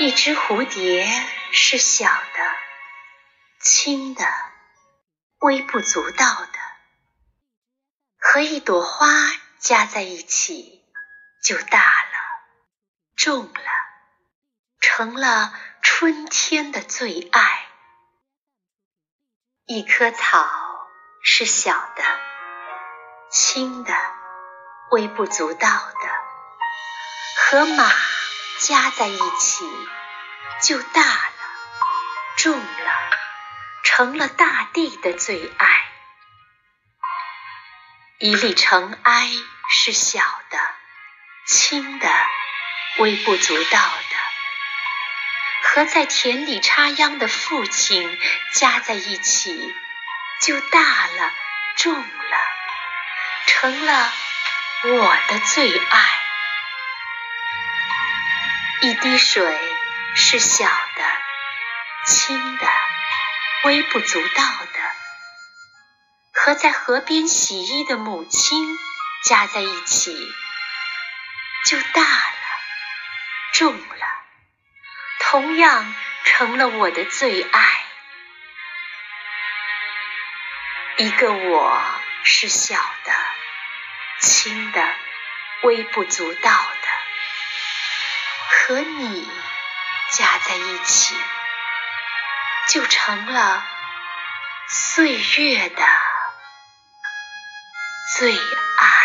[0.00, 1.06] 一只蝴蝶
[1.52, 2.56] 是小的、
[3.60, 4.24] 轻的、
[5.40, 6.58] 微不足道的，
[8.18, 9.06] 和一朵花
[9.58, 10.82] 加在一起
[11.44, 12.18] 就大了、
[13.14, 13.70] 重了，
[14.80, 15.52] 成了
[15.82, 17.66] 春天的最爱。
[19.66, 20.48] 一棵草
[21.22, 22.02] 是小的、
[23.30, 23.94] 轻的、
[24.92, 26.08] 微不足道的，
[27.36, 28.09] 和马。
[28.60, 29.64] 加在一起
[30.62, 31.32] 就大了，
[32.36, 32.92] 重了，
[33.82, 35.88] 成了大地的最爱。
[38.18, 39.30] 一粒尘埃
[39.70, 40.58] 是小的、
[41.46, 42.08] 轻的、
[42.98, 44.16] 微不足道的，
[45.62, 48.20] 和在田里插秧的父亲
[48.52, 49.74] 加在一起
[50.42, 51.32] 就大了、
[51.76, 52.06] 重了，
[53.46, 54.12] 成了
[54.84, 56.19] 我的最爱。
[58.82, 59.58] 一滴水
[60.14, 61.04] 是小的、
[62.06, 62.66] 轻的、
[63.64, 64.42] 微不足道
[64.72, 64.80] 的，
[66.32, 68.78] 和在河边洗衣的母亲
[69.26, 70.16] 加在一起
[71.66, 72.38] 就大了、
[73.52, 74.06] 重了，
[75.18, 77.84] 同样成了我的最爱。
[80.96, 81.82] 一个我
[82.24, 83.12] 是小的、
[84.20, 84.94] 轻的、
[85.64, 86.79] 微不足道的。
[88.50, 89.28] 和你
[90.12, 91.14] 加在一起，
[92.68, 93.64] 就成了
[94.68, 95.82] 岁月的
[98.18, 98.99] 最爱。